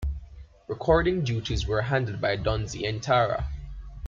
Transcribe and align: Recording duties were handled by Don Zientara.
Recording 0.67 1.23
duties 1.23 1.67
were 1.67 1.83
handled 1.83 2.19
by 2.19 2.35
Don 2.35 2.63
Zientara. 2.63 3.45